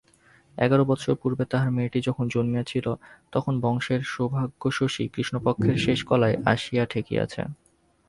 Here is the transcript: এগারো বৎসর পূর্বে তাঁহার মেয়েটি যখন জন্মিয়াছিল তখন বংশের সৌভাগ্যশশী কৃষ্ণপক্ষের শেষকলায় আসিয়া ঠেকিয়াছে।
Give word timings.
এগারো 0.57 0.83
বৎসর 0.85 1.15
পূর্বে 1.15 1.43
তাঁহার 1.51 1.71
মেয়েটি 1.71 1.99
যখন 2.07 2.25
জন্মিয়াছিল 2.27 2.87
তখন 3.33 3.53
বংশের 3.61 4.01
সৌভাগ্যশশী 4.13 5.03
কৃষ্ণপক্ষের 5.13 5.75
শেষকলায় 5.77 6.37
আসিয়া 6.45 6.83
ঠেকিয়াছে। 6.85 7.41